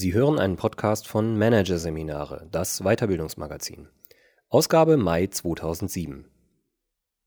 [0.00, 3.88] Sie hören einen Podcast von Managerseminare, das Weiterbildungsmagazin.
[4.48, 6.24] Ausgabe Mai 2007.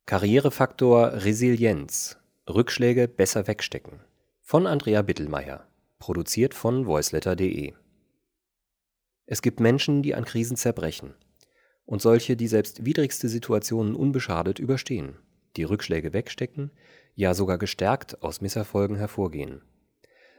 [0.05, 2.18] Karrierefaktor Resilienz.
[2.48, 3.99] Rückschläge besser wegstecken.
[4.39, 5.68] Von Andrea Bittelmeier.
[5.99, 7.73] Produziert von voiceletter.de.
[9.26, 11.13] Es gibt Menschen, die an Krisen zerbrechen.
[11.84, 15.17] Und solche, die selbst widrigste Situationen unbeschadet überstehen,
[15.58, 16.72] die Rückschläge wegstecken,
[17.16, 19.62] ja sogar gestärkt aus Misserfolgen hervorgehen.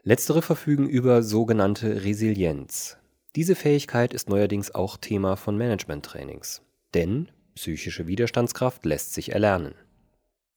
[0.04, 2.96] Letztere verfügen über sogenannte Resilienz.
[3.36, 6.60] Diese Fähigkeit ist neuerdings auch Thema von Management-Trainings.
[6.92, 9.76] Denn psychische Widerstandskraft lässt sich erlernen.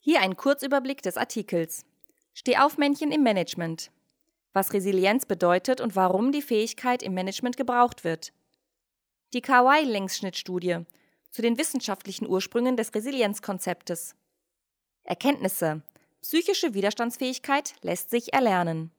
[0.02, 1.86] Hier ein Kurzüberblick des Artikels.
[2.34, 3.92] Stehaufmännchen im Management.
[4.52, 8.34] Was Resilienz bedeutet und warum die Fähigkeit im Management gebraucht wird.
[9.34, 10.86] Die Kawaii-Längsschnittstudie
[11.30, 14.16] zu den wissenschaftlichen Ursprüngen des Resilienzkonzeptes.
[15.04, 15.84] Erkenntnisse.
[16.24, 18.90] Psychische Widerstandsfähigkeit lässt sich erlernen.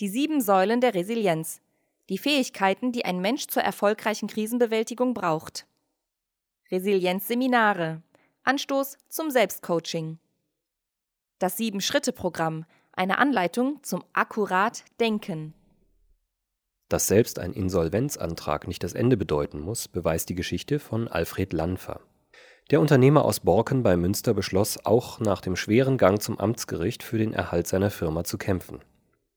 [0.00, 1.60] Die sieben Säulen der Resilienz.
[2.08, 5.66] Die Fähigkeiten, die ein Mensch zur erfolgreichen Krisenbewältigung braucht.
[6.70, 8.02] Resilienzseminare.
[8.44, 10.20] Anstoß zum Selbstcoaching.
[11.40, 12.64] Das Sieben-Schritte-Programm.
[12.92, 15.52] Eine Anleitung zum akkurat Denken.
[16.88, 22.00] Dass selbst ein Insolvenzantrag nicht das Ende bedeuten muss, beweist die Geschichte von Alfred Lanfer.
[22.70, 27.18] Der Unternehmer aus Borken bei Münster beschloss, auch nach dem schweren Gang zum Amtsgericht für
[27.18, 28.80] den Erhalt seiner Firma zu kämpfen.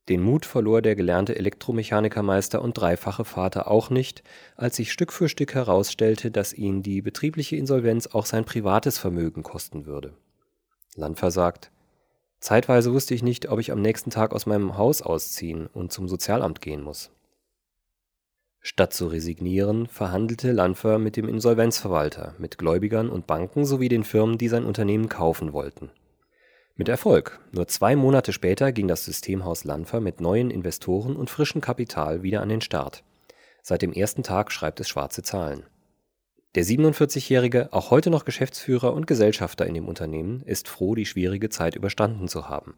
[0.09, 4.23] Den Mut verlor der gelernte Elektromechanikermeister und dreifache Vater auch nicht,
[4.55, 9.43] als sich Stück für Stück herausstellte, dass ihn die betriebliche Insolvenz auch sein privates Vermögen
[9.43, 10.13] kosten würde.
[10.95, 11.71] Landfer sagt:
[12.39, 16.07] Zeitweise wusste ich nicht, ob ich am nächsten Tag aus meinem Haus ausziehen und zum
[16.07, 17.11] Sozialamt gehen muss.
[18.59, 24.37] Statt zu resignieren, verhandelte Landfer mit dem Insolvenzverwalter, mit Gläubigern und Banken sowie den Firmen,
[24.37, 25.91] die sein Unternehmen kaufen wollten
[26.75, 27.39] mit Erfolg.
[27.51, 32.41] Nur zwei Monate später ging das Systemhaus Lanfer mit neuen Investoren und frischem Kapital wieder
[32.41, 33.03] an den Start.
[33.61, 35.63] Seit dem ersten Tag schreibt es schwarze Zahlen.
[36.55, 41.49] Der 47-Jährige, auch heute noch Geschäftsführer und Gesellschafter in dem Unternehmen, ist froh, die schwierige
[41.49, 42.75] Zeit überstanden zu haben.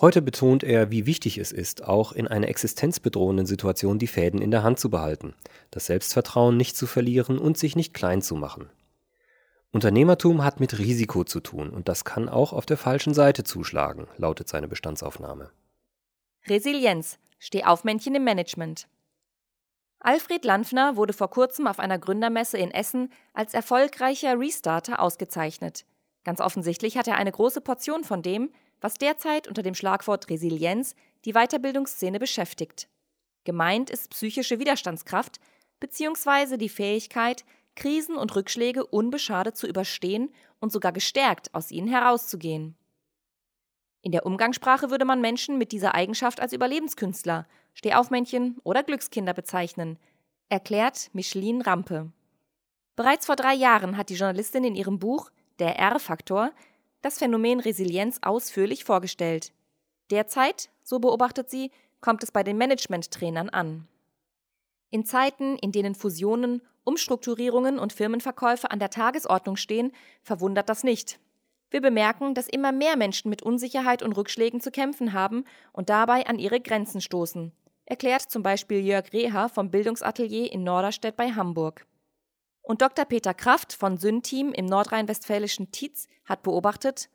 [0.00, 4.50] Heute betont er, wie wichtig es ist, auch in einer existenzbedrohenden Situation die Fäden in
[4.50, 5.34] der Hand zu behalten,
[5.70, 8.68] das Selbstvertrauen nicht zu verlieren und sich nicht klein zu machen.
[9.72, 14.06] Unternehmertum hat mit Risiko zu tun und das kann auch auf der falschen Seite zuschlagen,
[14.18, 15.50] lautet seine Bestandsaufnahme.
[16.46, 17.18] Resilienz.
[17.38, 18.86] Stehaufmännchen im Management.
[19.98, 25.84] Alfred Lanfner wurde vor kurzem auf einer Gründermesse in Essen als erfolgreicher Restarter ausgezeichnet.
[26.22, 28.50] Ganz offensichtlich hat er eine große Portion von dem,
[28.80, 30.94] was derzeit unter dem Schlagwort Resilienz
[31.24, 32.88] die Weiterbildungsszene beschäftigt.
[33.44, 35.40] Gemeint ist psychische Widerstandskraft
[35.80, 36.58] bzw.
[36.58, 37.44] die Fähigkeit,
[37.74, 42.76] Krisen und Rückschläge unbeschadet zu überstehen und sogar gestärkt aus ihnen herauszugehen.
[44.02, 49.98] In der Umgangssprache würde man Menschen mit dieser Eigenschaft als Überlebenskünstler, Stehaufmännchen oder Glückskinder bezeichnen,
[50.48, 52.12] erklärt Micheline Rampe.
[52.96, 56.52] Bereits vor drei Jahren hat die Journalistin in ihrem Buch Der R-Faktor
[57.00, 59.52] das Phänomen Resilienz ausführlich vorgestellt.
[60.10, 63.88] Derzeit, so beobachtet sie, kommt es bei den Management-Trainern an.
[64.90, 71.18] In Zeiten, in denen Fusionen Umstrukturierungen und Firmenverkäufe an der Tagesordnung stehen, verwundert das nicht.
[71.70, 76.26] Wir bemerken, dass immer mehr Menschen mit Unsicherheit und Rückschlägen zu kämpfen haben und dabei
[76.26, 77.52] an ihre Grenzen stoßen,
[77.86, 81.86] erklärt zum Beispiel Jörg Reha vom Bildungsatelier in Norderstedt bei Hamburg.
[82.62, 83.04] Und Dr.
[83.04, 87.08] Peter Kraft von Synteam im nordrhein-westfälischen Tietz hat beobachtet,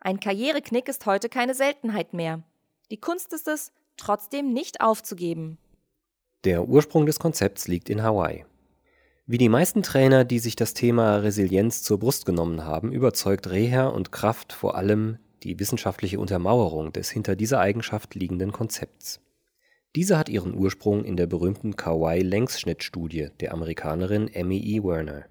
[0.00, 2.42] ein Karriereknick ist heute keine Seltenheit mehr.
[2.90, 5.58] Die Kunst ist es, trotzdem nicht aufzugeben.
[6.44, 8.46] Der Ursprung des Konzepts liegt in Hawaii.
[9.30, 13.94] Wie die meisten Trainer, die sich das Thema Resilienz zur Brust genommen haben, überzeugt Reher
[13.94, 19.20] und Kraft vor allem die wissenschaftliche Untermauerung des hinter dieser Eigenschaft liegenden Konzepts.
[19.94, 24.82] Diese hat ihren Ursprung in der berühmten Kauai-Längsschnittstudie der Amerikanerin Amy E.
[24.82, 25.26] Werner.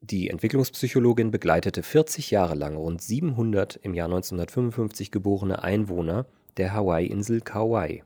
[0.00, 6.24] Die Entwicklungspsychologin begleitete 40 Jahre lang rund 700 im Jahr 1955 geborene Einwohner
[6.56, 8.02] der Hawaii-Insel Kauai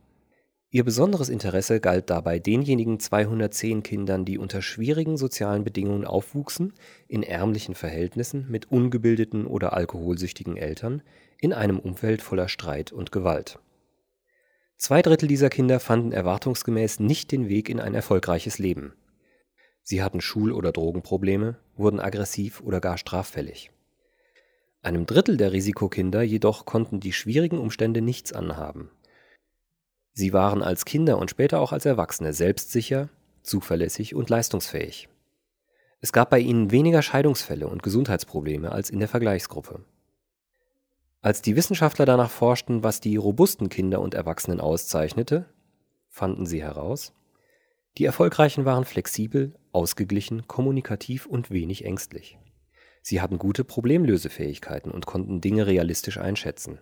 [0.70, 6.74] Ihr besonderes Interesse galt dabei denjenigen 210 Kindern, die unter schwierigen sozialen Bedingungen aufwuchsen,
[7.06, 11.02] in ärmlichen Verhältnissen, mit ungebildeten oder alkoholsüchtigen Eltern,
[11.40, 13.58] in einem Umfeld voller Streit und Gewalt.
[14.76, 18.92] Zwei Drittel dieser Kinder fanden erwartungsgemäß nicht den Weg in ein erfolgreiches Leben.
[19.82, 23.70] Sie hatten Schul- oder Drogenprobleme, wurden aggressiv oder gar straffällig.
[24.82, 28.90] Einem Drittel der Risikokinder jedoch konnten die schwierigen Umstände nichts anhaben
[30.18, 33.08] Sie waren als Kinder und später auch als Erwachsene selbstsicher,
[33.44, 35.08] zuverlässig und leistungsfähig.
[36.00, 39.84] Es gab bei ihnen weniger Scheidungsfälle und Gesundheitsprobleme als in der Vergleichsgruppe.
[41.20, 45.44] Als die Wissenschaftler danach forschten, was die robusten Kinder und Erwachsenen auszeichnete,
[46.08, 47.12] fanden sie heraus,
[47.96, 52.40] die Erfolgreichen waren flexibel, ausgeglichen, kommunikativ und wenig ängstlich.
[53.02, 56.80] Sie hatten gute Problemlösefähigkeiten und konnten Dinge realistisch einschätzen.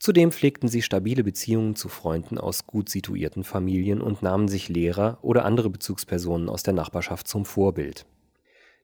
[0.00, 5.18] Zudem pflegten sie stabile Beziehungen zu Freunden aus gut situierten Familien und nahmen sich Lehrer
[5.20, 8.06] oder andere Bezugspersonen aus der Nachbarschaft zum Vorbild.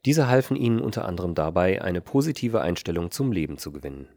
[0.04, 4.08] Diese halfen ihnen unter anderem dabei, eine positive Einstellung zum Leben zu gewinnen.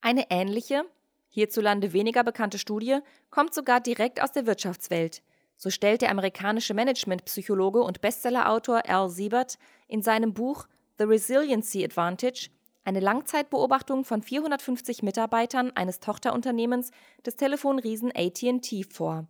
[0.00, 0.84] Eine ähnliche,
[1.28, 3.00] hierzulande weniger bekannte Studie
[3.30, 5.22] kommt sogar direkt aus der Wirtschaftswelt.
[5.58, 12.48] So stellt der amerikanische Managementpsychologe und Bestsellerautor Al Siebert in seinem Buch The Resiliency Advantage
[12.84, 16.90] eine Langzeitbeobachtung von 450 Mitarbeitern eines Tochterunternehmens
[17.24, 19.26] des Telefonriesen AT&T vor.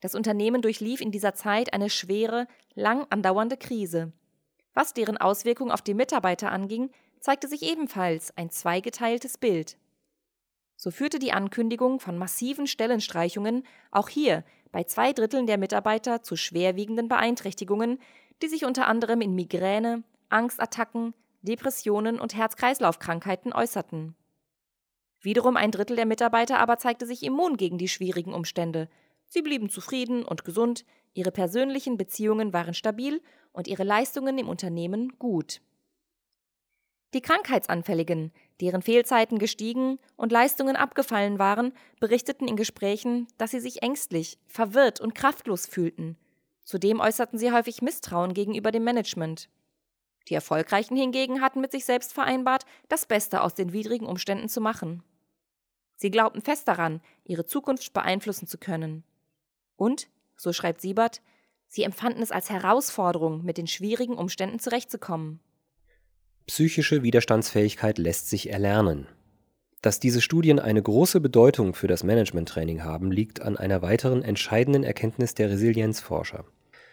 [0.00, 4.12] Das Unternehmen durchlief in dieser Zeit eine schwere, lang andauernde Krise.
[4.72, 6.90] Was deren Auswirkungen auf die Mitarbeiter anging,
[7.20, 9.76] zeigte sich ebenfalls ein zweigeteiltes Bild.
[10.76, 16.36] So führte die Ankündigung von massiven Stellenstreichungen auch hier bei zwei Dritteln der Mitarbeiter zu
[16.36, 17.98] schwerwiegenden Beeinträchtigungen,
[18.40, 24.14] die sich unter anderem in Migräne, Angstattacken, Depressionen und Herz-Kreislauf-Krankheiten äußerten.
[25.20, 28.88] Wiederum ein Drittel der Mitarbeiter aber zeigte sich immun gegen die schwierigen Umstände.
[29.26, 33.22] Sie blieben zufrieden und gesund, ihre persönlichen Beziehungen waren stabil
[33.52, 35.60] und ihre Leistungen im Unternehmen gut.
[37.12, 43.82] Die Krankheitsanfälligen, deren Fehlzeiten gestiegen und Leistungen abgefallen waren, berichteten in Gesprächen, dass sie sich
[43.82, 46.16] ängstlich, verwirrt und kraftlos fühlten.
[46.64, 49.48] Zudem äußerten sie häufig Misstrauen gegenüber dem Management.
[50.30, 54.60] Die Erfolgreichen hingegen hatten mit sich selbst vereinbart, das Beste aus den widrigen Umständen zu
[54.60, 55.02] machen.
[55.96, 59.02] Sie glaubten fest daran, ihre Zukunft beeinflussen zu können.
[59.76, 61.20] Und, so schreibt Siebert,
[61.66, 65.40] sie empfanden es als Herausforderung, mit den schwierigen Umständen zurechtzukommen.
[66.46, 69.08] Psychische Widerstandsfähigkeit lässt sich erlernen.
[69.82, 74.84] Dass diese Studien eine große Bedeutung für das Managementtraining haben, liegt an einer weiteren entscheidenden
[74.84, 76.44] Erkenntnis der Resilienzforscher.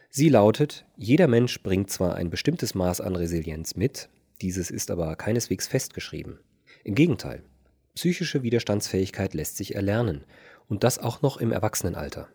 [0.10, 4.10] Sie lautet, jeder Mensch bringt zwar ein bestimmtes Maß an Resilienz mit,
[4.42, 6.40] dieses ist aber keineswegs festgeschrieben.
[6.84, 7.44] Im Gegenteil,
[7.96, 10.24] psychische Widerstandsfähigkeit lässt sich erlernen,
[10.68, 12.28] und das auch noch im Erwachsenenalter.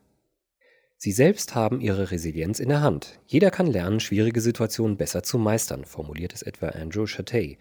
[0.96, 3.19] Sie selbst haben ihre Resilienz in der Hand.
[3.26, 7.58] Jeder kann lernen, schwierige Situationen besser zu meistern, formuliert es etwa Andrew Chatey,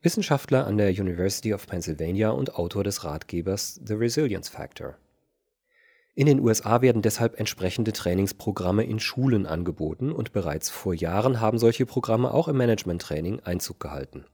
[0.00, 4.96] Wissenschaftler an der University of Pennsylvania und Autor des Ratgebers The Resilience Factor.
[6.16, 11.58] In den USA werden deshalb entsprechende Trainingsprogramme in Schulen angeboten und bereits vor Jahren haben
[11.58, 14.24] solche Programme auch im Management-Training Einzug gehalten.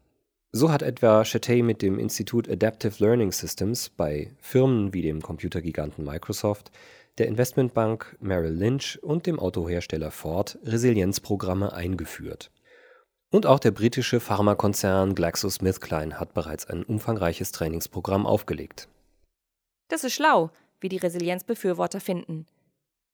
[0.53, 6.05] So hat etwa Chatey mit dem Institut Adaptive Learning Systems bei Firmen wie dem Computergiganten
[6.05, 6.71] Microsoft,
[7.17, 12.50] der Investmentbank Merrill Lynch und dem Autohersteller Ford Resilienzprogramme eingeführt.
[13.31, 18.88] Und auch der britische Pharmakonzern GlaxoSmithKline hat bereits ein umfangreiches Trainingsprogramm aufgelegt.
[19.88, 20.50] Das ist schlau,
[20.81, 22.47] wie die Resilienzbefürworter finden.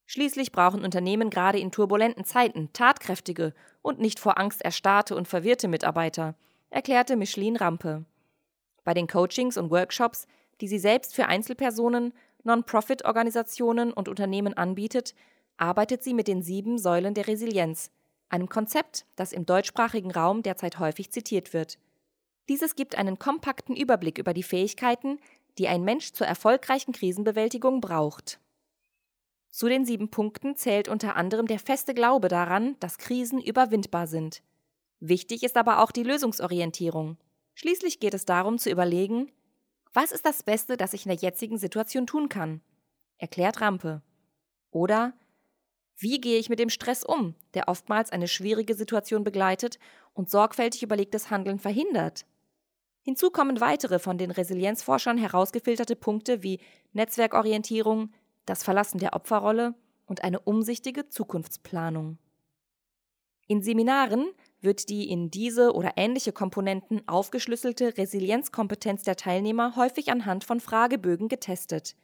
[0.06, 5.66] Schließlich brauchen Unternehmen gerade in turbulenten Zeiten tatkräftige und nicht vor Angst erstarrte und verwirrte
[5.66, 6.36] Mitarbeiter,
[6.70, 8.04] erklärte Micheline Rampe.
[8.84, 10.26] Bei den Coachings und Workshops,
[10.60, 12.12] die sie selbst für Einzelpersonen,
[12.44, 15.14] Non-Profit-Organisationen und Unternehmen anbietet,
[15.56, 17.90] arbeitet sie mit den sieben Säulen der Resilienz,
[18.28, 21.78] einem Konzept, das im deutschsprachigen Raum derzeit häufig zitiert wird.
[22.48, 25.18] Dieses gibt einen kompakten Überblick über die Fähigkeiten,
[25.58, 28.40] die ein Mensch zur erfolgreichen Krisenbewältigung braucht.
[29.50, 34.42] Zu den sieben Punkten zählt unter anderem der feste Glaube daran, dass Krisen überwindbar sind.
[35.00, 37.16] Wichtig ist aber auch die Lösungsorientierung.
[37.54, 39.32] Schließlich geht es darum zu überlegen,
[39.94, 42.60] was ist das Beste, das ich in der jetzigen Situation tun kann?
[43.16, 44.02] Erklärt Rampe.
[44.70, 45.14] Oder
[45.96, 49.78] wie gehe ich mit dem Stress um, der oftmals eine schwierige Situation begleitet
[50.12, 52.26] und sorgfältig überlegtes Handeln verhindert?
[53.06, 56.58] Hinzu kommen weitere von den Resilienzforschern herausgefilterte Punkte wie
[56.92, 58.10] Netzwerkorientierung,
[58.46, 62.18] das Verlassen der Opferrolle und eine umsichtige Zukunftsplanung.
[63.46, 64.26] In Seminaren
[64.60, 71.28] wird die in diese oder ähnliche Komponenten aufgeschlüsselte Resilienzkompetenz der Teilnehmer häufig anhand von Fragebögen
[71.28, 71.94] getestet.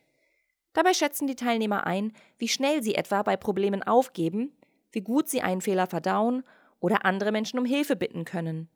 [0.72, 4.52] Dabei schätzen die Teilnehmer ein, wie schnell sie etwa bei Problemen aufgeben,
[4.92, 6.44] wie gut sie einen Fehler verdauen
[6.78, 8.68] oder andere Menschen um Hilfe bitten können.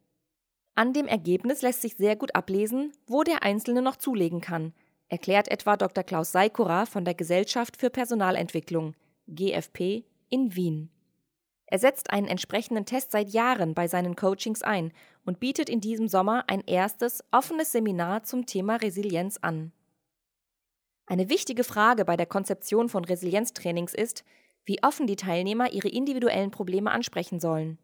[0.78, 4.75] An dem Ergebnis lässt sich sehr gut ablesen, wo der Einzelne noch zulegen kann,
[5.09, 6.04] erklärt etwa Dr.
[6.04, 8.95] Klaus Seikora von der Gesellschaft für Personalentwicklung,
[9.26, 10.90] GFP, in Wien.
[11.64, 14.92] Er setzt einen entsprechenden Test seit Jahren bei seinen Coachings ein
[15.25, 19.73] und bietet in diesem Sommer ein erstes, offenes Seminar zum Thema Resilienz an.
[21.06, 24.25] Eine wichtige Frage bei der Konzeption von Resilienztrainings ist,
[24.66, 27.78] wie offen die Teilnehmer ihre individuellen Probleme ansprechen sollen.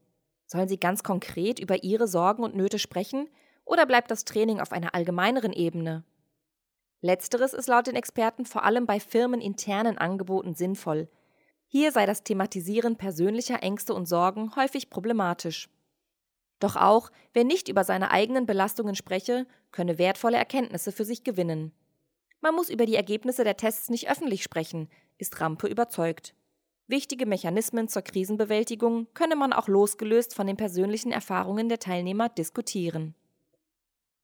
[0.52, 3.26] Sollen sie ganz konkret über ihre Sorgen und Nöte sprechen
[3.64, 6.04] oder bleibt das Training auf einer allgemeineren Ebene?
[7.00, 11.08] Letzteres ist laut den Experten vor allem bei firmeninternen Angeboten sinnvoll.
[11.68, 15.70] Hier sei das Thematisieren persönlicher Ängste und Sorgen häufig problematisch.
[16.58, 21.72] Doch auch, wer nicht über seine eigenen Belastungen spreche, könne wertvolle Erkenntnisse für sich gewinnen.
[22.42, 26.34] Man muss über die Ergebnisse der Tests nicht öffentlich sprechen, ist Rampe überzeugt.
[26.92, 33.14] Wichtige Mechanismen zur Krisenbewältigung könne man auch losgelöst von den persönlichen Erfahrungen der Teilnehmer diskutieren.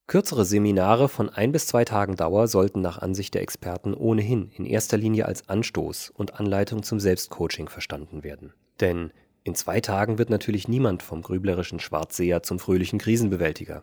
[0.07, 4.67] Kürzere Seminare von ein bis zwei Tagen Dauer sollten nach Ansicht der Experten ohnehin in
[4.67, 8.53] erster Linie als Anstoß und Anleitung zum Selbstcoaching verstanden werden.
[8.81, 13.83] Denn in zwei Tagen wird natürlich niemand vom grüblerischen Schwarzseher zum fröhlichen Krisenbewältiger.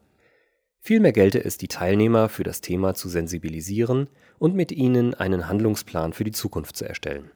[0.79, 6.13] Vielmehr gelte es, die Teilnehmer für das Thema zu sensibilisieren und mit ihnen einen Handlungsplan
[6.13, 7.31] für die Zukunft zu erstellen.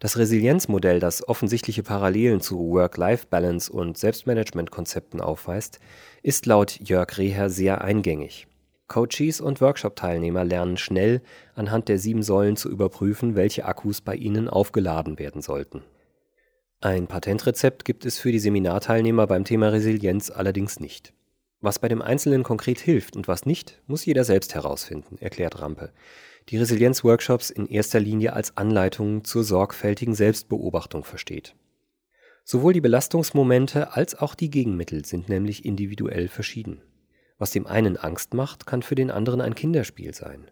[0.00, 5.80] Das Resilienzmodell, das offensichtliche Parallelen zu Work-Life-Balance und Selbstmanagement-Konzepten aufweist,
[6.22, 8.46] ist laut Jörg Reher sehr eingängig.
[8.86, 11.20] Coaches und Workshop-Teilnehmer lernen schnell
[11.54, 15.82] anhand der sieben Säulen zu überprüfen, welche Akkus bei ihnen aufgeladen werden sollten.
[16.80, 21.12] Ein Patentrezept gibt es für die Seminarteilnehmer beim Thema Resilienz allerdings nicht.
[21.60, 25.90] Was bei dem Einzelnen konkret hilft und was nicht, muss jeder selbst herausfinden, erklärt Rampe.
[26.48, 31.54] Die Resilienz-Workshops in erster Linie als Anleitung zur sorgfältigen Selbstbeobachtung versteht.
[32.42, 36.80] Sowohl die Belastungsmomente als auch die Gegenmittel sind nämlich individuell verschieden.
[37.36, 40.50] Was dem einen Angst macht, kann für den anderen ein Kinderspiel sein.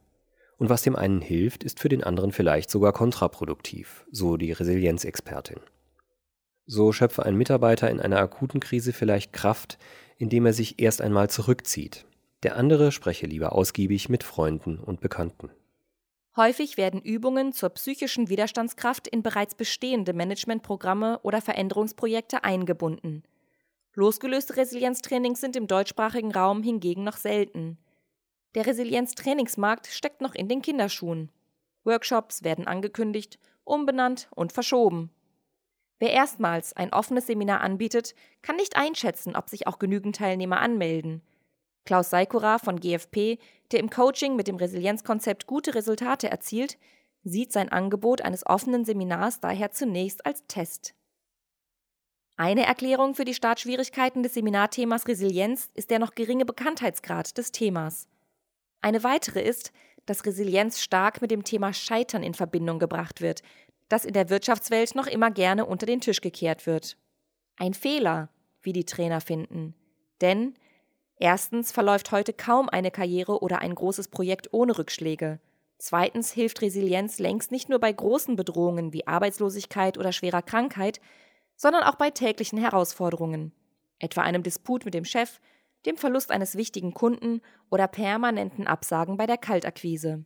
[0.58, 5.60] Und was dem einen hilft, ist für den anderen vielleicht sogar kontraproduktiv, so die Resilienzexpertin.
[6.66, 9.78] So schöpfe ein Mitarbeiter in einer akuten Krise vielleicht Kraft,
[10.18, 12.04] indem er sich erst einmal zurückzieht.
[12.42, 15.50] Der andere spreche lieber ausgiebig mit Freunden und Bekannten.
[16.36, 23.22] Häufig werden Übungen zur psychischen Widerstandskraft in bereits bestehende Managementprogramme oder Veränderungsprojekte eingebunden.
[23.94, 27.78] Losgelöste Resilienztrainings sind im deutschsprachigen Raum hingegen noch selten.
[28.54, 31.32] Der Resilienztrainingsmarkt steckt noch in den Kinderschuhen.
[31.84, 35.10] Workshops werden angekündigt, umbenannt und verschoben.
[35.98, 41.22] Wer erstmals ein offenes Seminar anbietet, kann nicht einschätzen, ob sich auch genügend Teilnehmer anmelden.
[41.86, 43.38] Klaus Seikura von GFP,
[43.72, 46.76] der im Coaching mit dem Resilienzkonzept gute Resultate erzielt,
[47.22, 50.94] sieht sein Angebot eines offenen Seminars daher zunächst als Test.
[52.36, 58.08] Eine Erklärung für die Startschwierigkeiten des Seminarthemas Resilienz ist der noch geringe Bekanntheitsgrad des Themas.
[58.82, 59.72] Eine weitere ist,
[60.04, 63.42] dass Resilienz stark mit dem Thema Scheitern in Verbindung gebracht wird,
[63.88, 66.98] das in der Wirtschaftswelt noch immer gerne unter den Tisch gekehrt wird.
[67.56, 68.28] Ein Fehler,
[68.62, 69.74] wie die Trainer finden.
[70.20, 70.54] Denn
[71.18, 75.40] erstens verläuft heute kaum eine Karriere oder ein großes Projekt ohne Rückschläge.
[75.78, 81.00] Zweitens hilft Resilienz längst nicht nur bei großen Bedrohungen wie Arbeitslosigkeit oder schwerer Krankheit,
[81.56, 83.52] sondern auch bei täglichen Herausforderungen,
[83.98, 85.40] etwa einem Disput mit dem Chef,
[85.84, 90.24] dem Verlust eines wichtigen Kunden oder permanenten Absagen bei der Kaltakquise.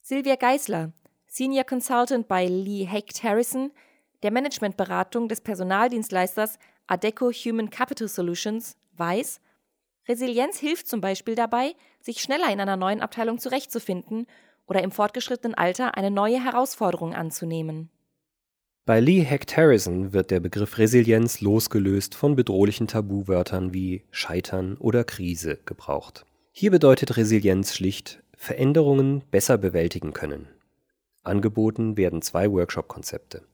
[0.00, 0.92] Silvia Geisler,
[1.26, 3.72] Senior Consultant bei Lee Hecht Harrison,
[4.22, 9.40] der Managementberatung des Personaldienstleisters Adeco Human Capital Solutions, weiß,
[10.08, 14.26] Resilienz hilft zum Beispiel dabei, sich schneller in einer neuen Abteilung zurechtzufinden
[14.66, 17.90] oder im fortgeschrittenen Alter eine neue Herausforderung anzunehmen.
[18.84, 25.04] Bei Lee Hecht Harrison wird der Begriff Resilienz losgelöst von bedrohlichen Tabuwörtern wie Scheitern oder
[25.04, 26.26] Krise gebraucht.
[26.50, 30.48] Hier bedeutet Resilienz schlicht Veränderungen besser bewältigen können.
[31.22, 33.46] Angeboten werden zwei Workshop-Konzepte.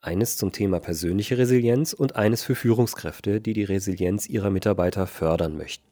[0.00, 5.58] Eines zum Thema persönliche Resilienz und eines für Führungskräfte, die die Resilienz ihrer Mitarbeiter fördern
[5.58, 5.89] möchten.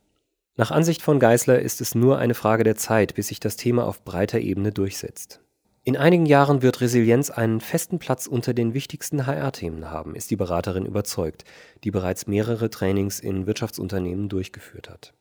[0.58, 3.86] Nach Ansicht von Geisler ist es nur eine Frage der Zeit, bis sich das Thema
[3.86, 5.40] auf breiter Ebene durchsetzt.
[5.84, 10.36] In einigen Jahren wird Resilienz einen festen Platz unter den wichtigsten HR-Themen haben, ist die
[10.36, 11.44] Beraterin überzeugt,
[11.84, 15.14] die bereits mehrere Trainings in Wirtschaftsunternehmen durchgeführt hat.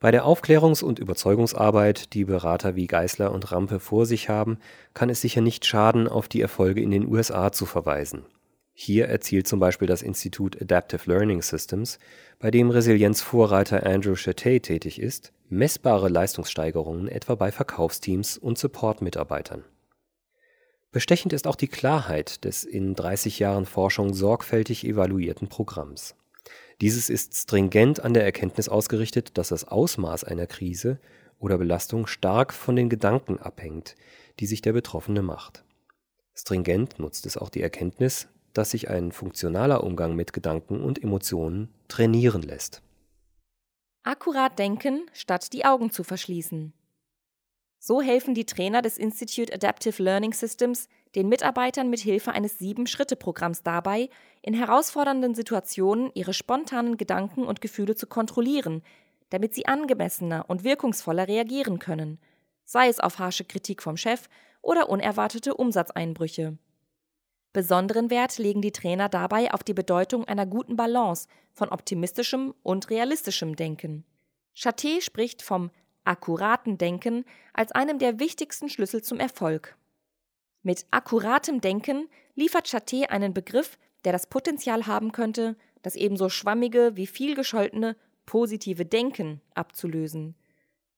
[0.00, 4.58] Bei der Aufklärungs- und Überzeugungsarbeit, die Berater wie Geisler und Rampe vor sich haben,
[4.94, 8.24] kann es sicher nicht schaden, auf die Erfolge in den USA zu verweisen.
[8.76, 12.00] Hier erzielt zum Beispiel das Institut Adaptive Learning Systems,
[12.40, 19.62] bei dem Resilienzvorreiter Andrew Chatey tätig ist, messbare Leistungssteigerungen etwa bei Verkaufsteams und Support-Mitarbeitern.
[20.90, 26.16] Bestechend ist auch die Klarheit des in 30 Jahren Forschung sorgfältig evaluierten Programms.
[26.80, 30.98] Dieses ist stringent an der Erkenntnis ausgerichtet, dass das Ausmaß einer Krise
[31.38, 33.94] oder Belastung stark von den Gedanken abhängt,
[34.40, 35.64] die sich der Betroffene macht.
[36.34, 41.68] Stringent nutzt es auch die Erkenntnis, dass sich ein funktionaler Umgang mit Gedanken und Emotionen
[41.88, 42.82] trainieren lässt.
[44.02, 46.72] Akkurat denken, statt die Augen zu verschließen.
[47.78, 53.62] So helfen die Trainer des Institute Adaptive Learning Systems den Mitarbeitern mit Hilfe eines Sieben-Schritte-Programms
[53.62, 54.08] dabei,
[54.42, 58.82] in herausfordernden Situationen ihre spontanen Gedanken und Gefühle zu kontrollieren,
[59.30, 62.18] damit sie angemessener und wirkungsvoller reagieren können.
[62.66, 64.28] sei es auf harsche Kritik vom Chef
[64.62, 66.56] oder unerwartete Umsatzeinbrüche.
[67.54, 72.90] Besonderen Wert legen die Trainer dabei auf die Bedeutung einer guten Balance von optimistischem und
[72.90, 74.04] realistischem Denken.
[74.56, 75.70] Chaté spricht vom
[76.02, 79.76] akkuraten Denken als einem der wichtigsten Schlüssel zum Erfolg.
[80.64, 86.96] Mit akkuratem Denken liefert Chaté einen Begriff, der das Potenzial haben könnte, das ebenso schwammige
[86.96, 87.96] wie vielgescholtene
[88.26, 90.34] positive Denken abzulösen.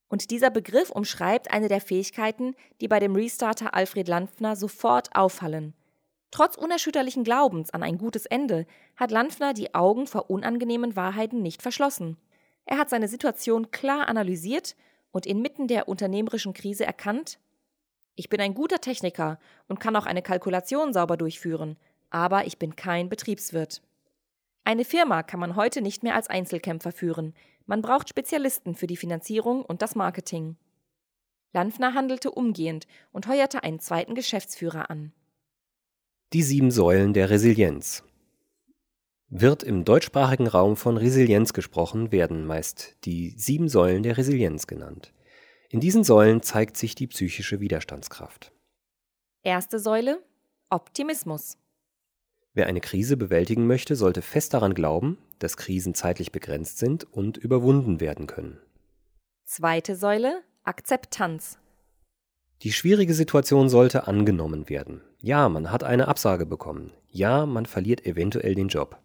[0.09, 5.75] Und dieser Begriff umschreibt eine der Fähigkeiten, die bei dem Restarter Alfred Lanfner sofort auffallen.
[6.31, 8.65] Trotz unerschütterlichen Glaubens an ein gutes Ende
[8.95, 12.17] hat Lanfner die Augen vor unangenehmen Wahrheiten nicht verschlossen.
[12.65, 14.75] Er hat seine Situation klar analysiert
[15.11, 17.39] und inmitten der unternehmerischen Krise erkannt,
[18.19, 21.77] ich bin ein guter Techniker und kann auch eine Kalkulation sauber durchführen,
[22.09, 23.83] aber ich bin kein Betriebswirt.
[24.63, 27.35] Eine Firma kann man heute nicht mehr als Einzelkämpfer führen.
[27.67, 30.57] Man braucht Spezialisten für die Finanzierung und das Marketing.
[31.53, 35.13] Lanfner handelte umgehend und heuerte einen zweiten Geschäftsführer an.
[36.33, 38.03] Die sieben Säulen der Resilienz.
[39.29, 45.13] Wird im deutschsprachigen Raum von Resilienz gesprochen, werden meist die sieben Säulen der Resilienz genannt.
[45.69, 48.51] In diesen Säulen zeigt sich die psychische Widerstandskraft.
[49.41, 50.21] Erste Säule
[50.69, 51.57] Optimismus.
[52.53, 57.37] Wer eine Krise bewältigen möchte, sollte fest daran glauben, dass Krisen zeitlich begrenzt sind und
[57.37, 58.59] überwunden werden können.
[59.45, 61.57] Zweite Säule Akzeptanz.
[62.63, 65.01] Die schwierige Situation sollte angenommen werden.
[65.21, 66.91] Ja, man hat eine Absage bekommen.
[67.11, 68.97] Ja, man verliert eventuell den Job.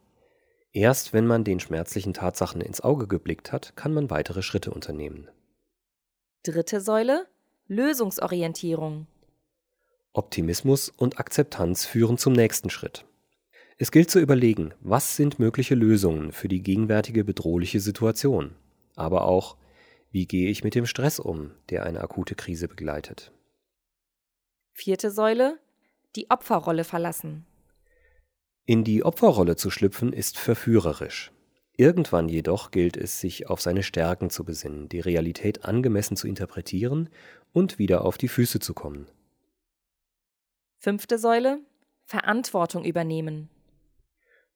[0.73, 5.29] Erst wenn man den schmerzlichen Tatsachen ins Auge geblickt hat, kann man weitere Schritte unternehmen.
[6.45, 7.27] Dritte Säule
[7.69, 9.07] Lösungsorientierung.
[10.15, 13.05] Optimismus und Akzeptanz führen zum nächsten Schritt.
[13.79, 18.55] Es gilt zu überlegen, was sind mögliche Lösungen für die gegenwärtige bedrohliche Situation,
[18.95, 19.57] aber auch,
[20.11, 23.32] wie gehe ich mit dem Stress um, der eine akute Krise begleitet.
[24.73, 25.59] Vierte Säule,
[26.17, 27.47] die Opferrolle verlassen.
[28.65, 31.31] In die Opferrolle zu schlüpfen ist verführerisch.
[31.77, 37.09] Irgendwann jedoch gilt es, sich auf seine Stärken zu besinnen, die Realität angemessen zu interpretieren
[37.53, 39.07] und wieder auf die Füße zu kommen.
[40.79, 41.61] Fünfte Säule
[42.05, 43.49] Verantwortung übernehmen.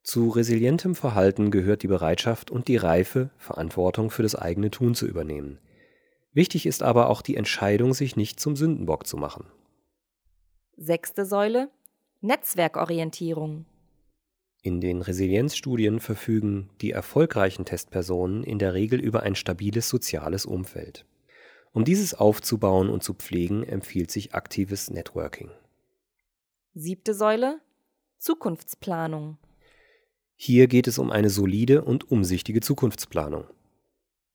[0.03, 5.07] Zu resilientem Verhalten gehört die Bereitschaft und die Reife, Verantwortung für das eigene Tun zu
[5.07, 5.59] übernehmen.
[6.33, 9.47] Wichtig ist aber auch die Entscheidung, sich nicht zum Sündenbock zu machen.
[10.79, 11.71] Sechste Säule
[12.21, 13.65] Netzwerkorientierung.
[14.61, 21.07] In den Resilienzstudien verfügen die erfolgreichen Testpersonen in der Regel über ein stabiles soziales Umfeld.
[21.73, 25.49] Um dieses aufzubauen und zu pflegen, empfiehlt sich aktives Networking.
[26.75, 27.59] Siebte Säule
[28.19, 29.39] Zukunftsplanung.
[30.35, 33.45] Hier geht es um eine solide und umsichtige Zukunftsplanung.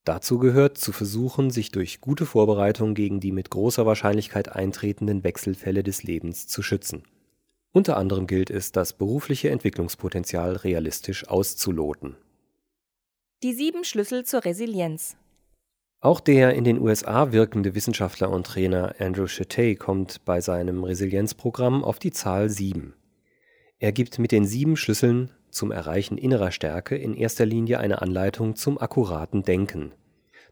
[0.04, 5.84] Dazu gehört zu versuchen, sich durch gute Vorbereitung gegen die mit großer Wahrscheinlichkeit eintretenden Wechselfälle
[5.84, 7.04] des Lebens zu schützen.
[7.72, 12.18] Unter anderem gilt es, das berufliche Entwicklungspotenzial realistisch auszuloten.
[13.44, 15.16] Die sieben Schlüssel zur Resilienz.
[16.00, 21.84] Auch der in den USA wirkende Wissenschaftler und Trainer Andrew Chetey kommt bei seinem Resilienzprogramm
[21.84, 22.96] auf die Zahl sieben.
[23.78, 28.56] Er gibt mit den sieben Schlüsseln zum Erreichen innerer Stärke in erster Linie eine Anleitung
[28.56, 29.92] zum akkuraten Denken.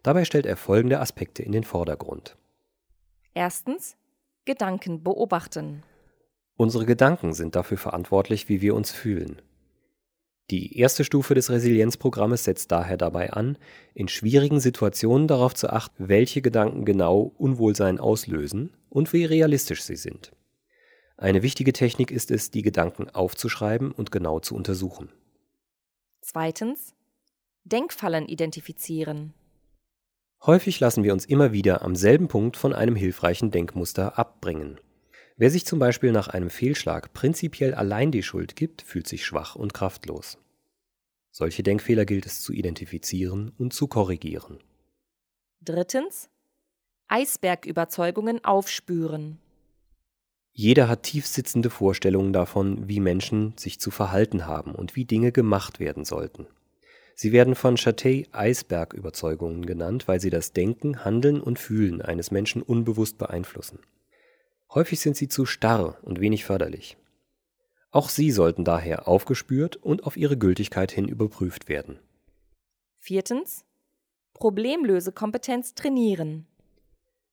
[0.03, 2.37] Dabei stellt er folgende Aspekte in den Vordergrund.
[3.33, 3.95] Erstens
[4.45, 5.83] Gedanken beobachten.
[6.55, 9.41] Unsere Gedanken sind dafür verantwortlich, wie wir uns fühlen.
[10.49, 13.57] Die erste Stufe des Resilienzprogrammes setzt daher dabei an,
[13.93, 19.95] in schwierigen Situationen darauf zu achten, welche Gedanken genau Unwohlsein auslösen und wie realistisch sie
[19.95, 20.31] sind.
[21.19, 25.09] Eine wichtige Technik ist es, die Gedanken aufzuschreiben und genau zu untersuchen.
[26.21, 26.95] Zweitens
[27.65, 29.33] Denkfallen identifizieren.
[30.45, 34.79] Häufig lassen wir uns immer wieder am selben Punkt von einem hilfreichen Denkmuster abbringen.
[35.35, 39.55] Wer sich zum Beispiel nach einem Fehlschlag prinzipiell allein die Schuld gibt, fühlt sich schwach
[39.55, 40.37] und kraftlos.
[41.31, 44.59] Solche Denkfehler gilt es zu identifizieren und zu korrigieren.
[45.59, 46.29] Drittens
[47.09, 49.37] Eisbergüberzeugungen aufspüren.
[50.61, 55.79] Jeder hat tiefsitzende Vorstellungen davon, wie Menschen sich zu verhalten haben und wie Dinge gemacht
[55.79, 56.47] werden sollten.
[57.15, 62.61] Sie werden von Chatey Eisbergüberzeugungen genannt, weil sie das Denken, Handeln und Fühlen eines Menschen
[62.61, 63.79] unbewusst beeinflussen.
[64.73, 66.97] Häufig sind sie zu starr und wenig förderlich.
[67.91, 71.99] Auch sie sollten daher aufgespürt und auf ihre Gültigkeit hin überprüft werden.
[72.97, 73.63] Viertens
[74.33, 76.48] Problemlösekompetenz trainieren.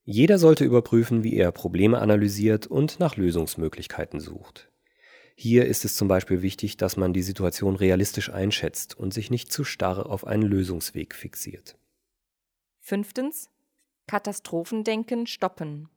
[0.08, 4.70] Jeder sollte überprüfen, wie er Probleme analysiert und nach Lösungsmöglichkeiten sucht.
[5.34, 9.52] Hier ist es zum Beispiel wichtig, dass man die Situation realistisch einschätzt und sich nicht
[9.52, 11.76] zu starr auf einen Lösungsweg fixiert.
[12.78, 13.50] Fünftens.
[14.06, 15.88] Katastrophendenken stoppen.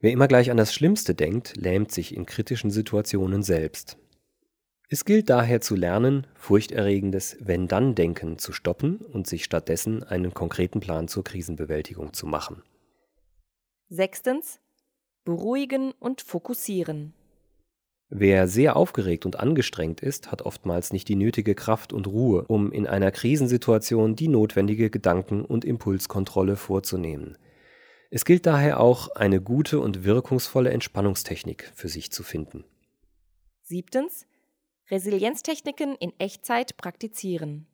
[0.00, 3.98] Wer immer gleich an das Schlimmste denkt, lähmt sich in kritischen Situationen selbst.
[4.88, 11.08] Es gilt daher zu lernen, furchterregendes Wenn-Dann-Denken zu stoppen und sich stattdessen einen konkreten Plan
[11.08, 12.62] zur Krisenbewältigung zu machen.
[13.90, 14.60] Sechstens.
[15.24, 17.14] Beruhigen und fokussieren.
[18.10, 22.70] Wer sehr aufgeregt und angestrengt ist, hat oftmals nicht die nötige Kraft und Ruhe, um
[22.70, 27.38] in einer Krisensituation die notwendige Gedanken- und Impulskontrolle vorzunehmen.
[28.10, 32.64] Es gilt daher auch, eine gute und wirkungsvolle Entspannungstechnik für sich zu finden.
[33.62, 34.26] Siebtens.
[34.90, 37.66] Resilienztechniken in Echtzeit praktizieren.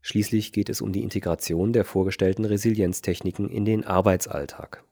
[0.00, 4.84] Schließlich geht es um die Integration der vorgestellten Resilienztechniken in den Arbeitsalltag.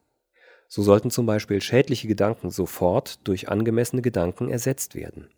[0.74, 5.28] So sollten zum Beispiel schädliche Gedanken sofort durch angemessene Gedanken ersetzt werden.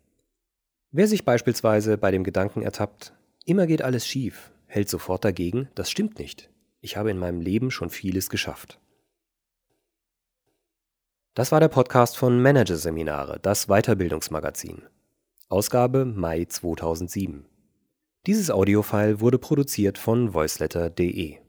[0.91, 3.11] Wer sich beispielsweise bei dem Gedanken ertappt,
[3.43, 6.49] immer geht alles schief, hält sofort dagegen, das stimmt nicht.
[6.79, 8.79] Ich habe in meinem Leben schon vieles geschafft.
[11.33, 14.83] Das war der Podcast von Managerseminare, das Weiterbildungsmagazin.
[15.49, 17.45] Ausgabe Mai 2007.
[18.25, 21.44] Dieses Audiofile wurde produziert von voiceletter.de.